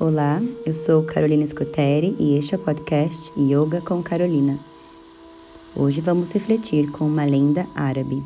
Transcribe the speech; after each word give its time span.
Olá, 0.00 0.42
eu 0.64 0.72
sou 0.72 1.02
Carolina 1.02 1.46
Scuteri 1.46 2.16
e 2.18 2.36
este 2.38 2.54
é 2.54 2.58
o 2.58 2.60
podcast 2.60 3.30
Yoga 3.38 3.82
com 3.82 4.02
Carolina. 4.02 4.58
Hoje 5.76 6.00
vamos 6.00 6.32
refletir 6.32 6.90
com 6.90 7.04
uma 7.04 7.26
lenda 7.26 7.68
árabe. 7.74 8.22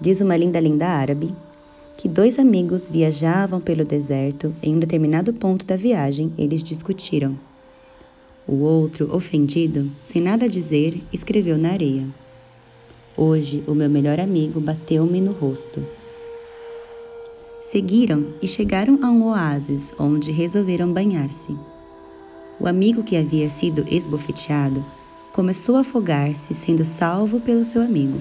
Diz 0.00 0.22
uma 0.22 0.34
linda 0.34 0.58
lenda 0.58 0.86
árabe 0.86 1.32
que 1.98 2.08
dois 2.08 2.38
amigos 2.38 2.88
viajavam 2.88 3.60
pelo 3.60 3.84
deserto. 3.84 4.52
Em 4.62 4.74
um 4.74 4.78
determinado 4.78 5.32
ponto 5.34 5.66
da 5.66 5.76
viagem, 5.76 6.32
eles 6.38 6.62
discutiram. 6.62 7.38
O 8.48 8.62
outro, 8.62 9.14
ofendido, 9.14 9.90
sem 10.04 10.22
nada 10.22 10.48
dizer, 10.48 11.02
escreveu 11.12 11.58
na 11.58 11.72
areia: 11.72 12.06
Hoje 13.14 13.62
o 13.66 13.74
meu 13.74 13.90
melhor 13.90 14.18
amigo 14.18 14.58
bateu-me 14.58 15.20
no 15.20 15.32
rosto. 15.32 15.84
Seguiram 17.66 18.26
e 18.40 18.46
chegaram 18.46 18.96
a 19.02 19.10
um 19.10 19.24
oásis 19.24 19.92
onde 19.98 20.30
resolveram 20.30 20.92
banhar-se. 20.92 21.58
O 22.60 22.68
amigo 22.68 23.02
que 23.02 23.16
havia 23.16 23.50
sido 23.50 23.84
esbofeteado 23.90 24.84
começou 25.32 25.74
a 25.74 25.80
afogar-se, 25.80 26.54
sendo 26.54 26.84
salvo 26.84 27.40
pelo 27.40 27.64
seu 27.64 27.82
amigo. 27.82 28.20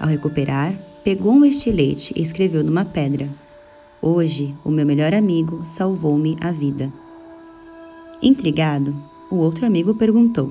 Ao 0.00 0.08
recuperar, 0.08 0.74
pegou 1.04 1.34
um 1.34 1.44
estilete 1.44 2.14
e 2.16 2.22
escreveu 2.22 2.64
numa 2.64 2.82
pedra: 2.82 3.28
Hoje, 4.00 4.54
o 4.64 4.70
meu 4.70 4.86
melhor 4.86 5.12
amigo 5.12 5.62
salvou-me 5.66 6.34
a 6.40 6.50
vida. 6.50 6.90
Intrigado, 8.22 8.96
o 9.30 9.36
outro 9.36 9.66
amigo 9.66 9.94
perguntou: 9.94 10.50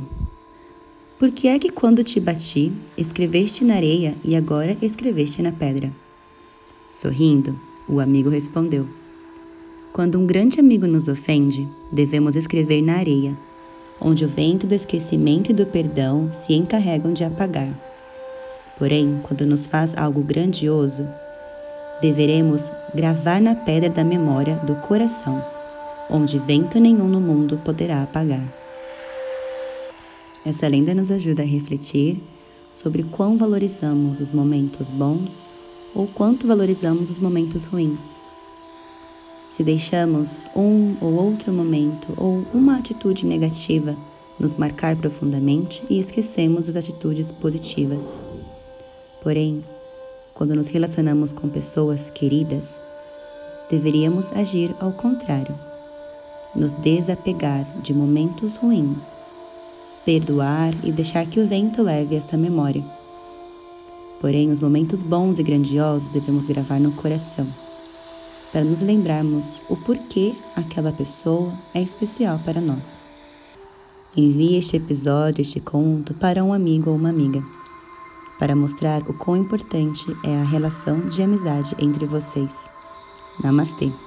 Por 1.17 1.31
que 1.31 1.47
é 1.47 1.57
que 1.57 1.71
quando 1.71 2.03
te 2.03 2.19
bati, 2.19 2.71
escreveste 2.95 3.63
na 3.63 3.73
areia 3.73 4.13
e 4.23 4.35
agora 4.35 4.77
escreveste 4.79 5.41
na 5.41 5.51
pedra? 5.51 5.91
Sorrindo, 6.97 7.55
o 7.87 7.99
amigo 7.99 8.27
respondeu: 8.27 8.87
Quando 9.93 10.17
um 10.17 10.25
grande 10.25 10.59
amigo 10.59 10.87
nos 10.87 11.07
ofende, 11.07 11.69
devemos 11.91 12.35
escrever 12.35 12.81
na 12.81 12.95
areia, 12.95 13.37
onde 14.01 14.25
o 14.25 14.27
vento 14.27 14.65
do 14.65 14.73
esquecimento 14.73 15.51
e 15.51 15.53
do 15.53 15.67
perdão 15.67 16.31
se 16.31 16.53
encarregam 16.53 17.13
de 17.13 17.23
apagar. 17.23 17.69
Porém, 18.79 19.21
quando 19.21 19.45
nos 19.45 19.67
faz 19.67 19.95
algo 19.95 20.23
grandioso, 20.23 21.07
deveremos 22.01 22.63
gravar 22.95 23.39
na 23.39 23.53
pedra 23.53 23.91
da 23.91 24.03
memória 24.03 24.55
do 24.65 24.73
coração, 24.77 25.45
onde 26.09 26.39
vento 26.39 26.79
nenhum 26.79 27.07
no 27.07 27.21
mundo 27.21 27.61
poderá 27.63 28.01
apagar. 28.01 28.51
Essa 30.43 30.67
lenda 30.67 30.95
nos 30.95 31.11
ajuda 31.11 31.43
a 31.43 31.45
refletir 31.45 32.19
sobre 32.71 33.03
quão 33.03 33.37
valorizamos 33.37 34.19
os 34.19 34.31
momentos 34.31 34.89
bons 34.89 35.45
ou 35.97 36.05
quanto 36.05 36.45
valorizamos 36.45 37.09
os 37.09 37.17
momentos 37.17 37.65
ruins. 37.65 38.15
Se 39.51 39.63
deixamos 39.63 40.45
um 40.55 40.95
ou 41.01 41.15
outro 41.15 41.51
momento 41.51 42.13
ou 42.15 42.45
uma 42.53 42.77
atitude 42.77 43.25
negativa 43.25 43.97
nos 44.39 44.53
marcar 44.53 44.95
profundamente 44.95 45.83
e 45.89 45.99
esquecemos 45.99 46.69
as 46.69 46.75
atitudes 46.75 47.31
positivas. 47.31 48.19
Porém, 49.23 49.65
quando 50.35 50.53
nos 50.53 50.67
relacionamos 50.67 51.33
com 51.33 51.49
pessoas 51.49 52.11
queridas, 52.11 52.79
deveríamos 53.67 54.31
agir 54.33 54.75
ao 54.79 54.91
contrário, 54.91 55.55
nos 56.53 56.73
desapegar 56.73 57.65
de 57.81 57.91
momentos 57.91 58.55
ruins, 58.57 59.33
perdoar 60.05 60.75
e 60.83 60.91
deixar 60.91 61.25
que 61.25 61.39
o 61.39 61.47
vento 61.47 61.81
leve 61.81 62.15
esta 62.15 62.37
memória 62.37 62.83
Porém, 64.19 64.49
os 64.49 64.59
momentos 64.59 65.03
bons 65.03 65.37
e 65.39 65.43
grandiosos 65.43 66.09
devemos 66.09 66.45
gravar 66.45 66.79
no 66.79 66.91
coração, 66.91 67.47
para 68.51 68.63
nos 68.63 68.81
lembrarmos 68.81 69.61
o 69.69 69.75
porquê 69.77 70.33
aquela 70.55 70.91
pessoa 70.91 71.53
é 71.73 71.81
especial 71.81 72.39
para 72.39 72.59
nós. 72.59 73.05
Envie 74.15 74.57
este 74.57 74.77
episódio, 74.77 75.41
este 75.41 75.59
conto, 75.59 76.13
para 76.15 76.43
um 76.43 76.51
amigo 76.51 76.89
ou 76.89 76.95
uma 76.95 77.09
amiga, 77.09 77.43
para 78.39 78.55
mostrar 78.55 79.01
o 79.03 79.13
quão 79.13 79.37
importante 79.37 80.05
é 80.23 80.41
a 80.41 80.43
relação 80.43 81.07
de 81.07 81.21
amizade 81.21 81.75
entre 81.79 82.05
vocês. 82.05 82.69
Namastê! 83.43 84.06